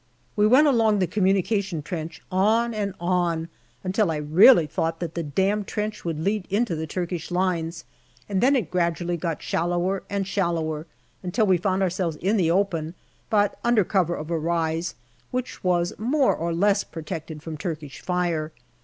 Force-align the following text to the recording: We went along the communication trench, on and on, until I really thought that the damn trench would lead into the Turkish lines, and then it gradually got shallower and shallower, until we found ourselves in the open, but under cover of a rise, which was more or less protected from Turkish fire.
We 0.35 0.47
went 0.47 0.65
along 0.65 0.97
the 0.97 1.05
communication 1.05 1.83
trench, 1.83 2.23
on 2.31 2.73
and 2.73 2.95
on, 2.99 3.49
until 3.83 4.09
I 4.09 4.15
really 4.15 4.65
thought 4.65 4.99
that 4.99 5.13
the 5.13 5.21
damn 5.21 5.63
trench 5.63 6.03
would 6.03 6.19
lead 6.19 6.47
into 6.49 6.75
the 6.75 6.87
Turkish 6.87 7.29
lines, 7.29 7.85
and 8.27 8.41
then 8.41 8.55
it 8.55 8.71
gradually 8.71 9.15
got 9.15 9.43
shallower 9.43 10.01
and 10.09 10.25
shallower, 10.25 10.87
until 11.21 11.45
we 11.45 11.57
found 11.59 11.83
ourselves 11.83 12.15
in 12.15 12.37
the 12.37 12.49
open, 12.49 12.95
but 13.29 13.59
under 13.63 13.83
cover 13.83 14.15
of 14.15 14.31
a 14.31 14.39
rise, 14.39 14.95
which 15.29 15.63
was 15.63 15.93
more 15.99 16.35
or 16.35 16.51
less 16.51 16.83
protected 16.83 17.43
from 17.43 17.55
Turkish 17.55 18.01
fire. 18.01 18.51